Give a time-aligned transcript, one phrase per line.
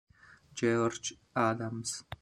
[0.55, 2.03] George Adams